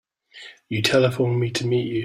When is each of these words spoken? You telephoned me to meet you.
You 0.67 0.81
telephoned 0.81 1.39
me 1.39 1.51
to 1.51 1.67
meet 1.67 1.83
you. 1.85 1.99